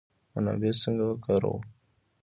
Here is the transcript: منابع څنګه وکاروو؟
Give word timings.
منابع 0.33 0.71
څنګه 0.81 1.03
وکاروو؟ 1.07 1.57